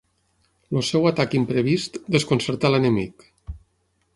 El 0.77 0.85
seu 0.87 1.03
atac 1.09 1.35
imprevist 1.39 1.99
desconcertà 2.17 2.73
l'enemic. 2.73 3.29